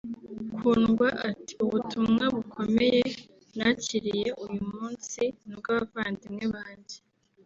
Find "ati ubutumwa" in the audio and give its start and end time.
1.29-2.23